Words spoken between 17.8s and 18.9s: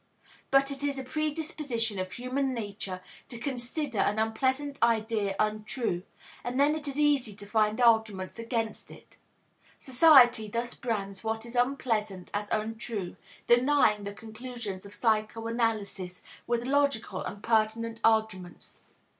arguments.